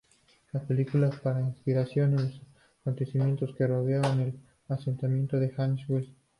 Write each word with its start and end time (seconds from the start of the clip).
La 0.51 0.59
película 0.59 1.09
está 1.09 1.39
inspirada 1.39 1.87
en 1.97 2.13
los 2.15 2.41
acontecimientos 2.81 3.53
que 3.55 3.67
rodearon 3.67 4.19
el 4.21 4.33
asesinato 4.67 5.37
de 5.37 5.53
Ahmet 5.55 5.85
Yıldız. 5.87 6.07